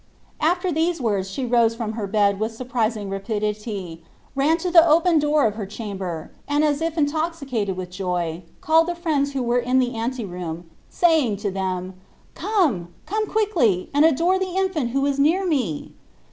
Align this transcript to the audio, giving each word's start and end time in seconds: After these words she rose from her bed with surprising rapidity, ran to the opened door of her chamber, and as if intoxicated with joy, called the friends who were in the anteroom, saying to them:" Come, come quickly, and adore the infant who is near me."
After 0.39 0.71
these 0.71 0.99
words 0.99 1.29
she 1.29 1.45
rose 1.45 1.75
from 1.75 1.91
her 1.91 2.07
bed 2.07 2.39
with 2.39 2.55
surprising 2.55 3.07
rapidity, 3.11 4.03
ran 4.33 4.57
to 4.57 4.71
the 4.71 4.83
opened 4.83 5.21
door 5.21 5.45
of 5.45 5.53
her 5.53 5.67
chamber, 5.67 6.31
and 6.47 6.63
as 6.63 6.81
if 6.81 6.97
intoxicated 6.97 7.77
with 7.77 7.91
joy, 7.91 8.41
called 8.61 8.87
the 8.87 8.95
friends 8.95 9.33
who 9.33 9.43
were 9.43 9.59
in 9.59 9.77
the 9.77 9.93
anteroom, 9.95 10.65
saying 10.89 11.37
to 11.37 11.51
them:" 11.51 11.93
Come, 12.33 12.91
come 13.05 13.27
quickly, 13.29 13.91
and 13.93 14.03
adore 14.03 14.39
the 14.39 14.55
infant 14.57 14.89
who 14.89 15.05
is 15.05 15.19
near 15.19 15.45
me." 15.45 15.93